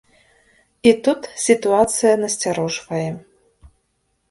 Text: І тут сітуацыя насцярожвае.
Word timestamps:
І 0.91 0.93
тут 1.07 1.21
сітуацыя 1.43 2.13
насцярожвае. 2.23 3.05